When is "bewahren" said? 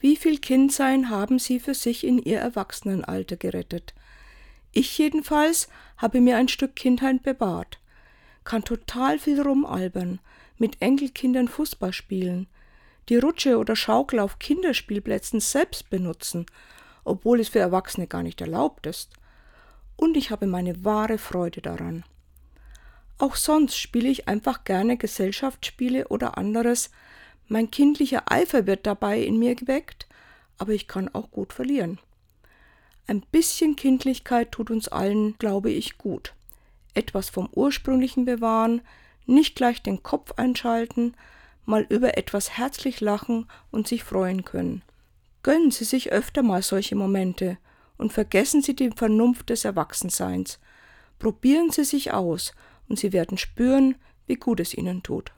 38.24-38.82